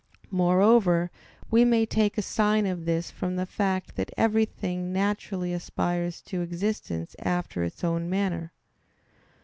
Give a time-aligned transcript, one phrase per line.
[0.31, 1.11] Moreover
[1.51, 6.41] we may take a sign of this from the fact that everything naturally aspires to
[6.41, 8.51] existence after its own manner.